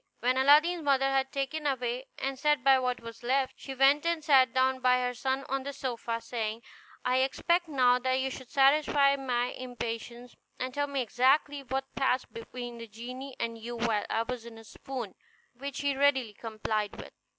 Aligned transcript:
When 0.19 0.35
Aladdin's 0.35 0.81
mother 0.81 1.11
had 1.11 1.31
taken 1.31 1.67
away 1.67 2.07
and 2.17 2.39
set 2.39 2.63
by 2.63 2.79
what 2.79 3.01
was 3.01 3.21
left, 3.21 3.53
she 3.55 3.75
went 3.75 4.03
and 4.03 4.23
sat 4.23 4.51
down 4.51 4.79
by 4.79 4.99
her 5.01 5.13
son 5.13 5.43
on 5.47 5.61
the 5.61 5.73
sofa, 5.73 6.19
saying, 6.19 6.63
"I 7.05 7.17
expect 7.17 7.67
now 7.67 7.99
that 7.99 8.19
you 8.19 8.31
should 8.31 8.49
satisfy 8.49 9.15
my 9.15 9.51
impatience, 9.51 10.35
and 10.59 10.73
tell 10.73 10.87
me 10.87 11.03
exactly 11.03 11.61
what 11.61 11.93
passed 11.93 12.33
between 12.33 12.79
the 12.79 12.87
genie 12.87 13.35
and 13.39 13.59
you 13.59 13.75
while 13.75 14.07
I 14.09 14.23
was 14.23 14.43
in 14.43 14.57
a 14.57 14.63
swoon"; 14.63 15.13
which 15.53 15.81
he 15.81 15.95
readily 15.95 16.33
complied 16.33 16.95
with. 16.99 17.13